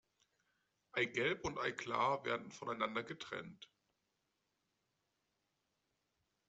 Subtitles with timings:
[0.93, 3.69] Eigelb und Eiklar werden voneinander getrennt.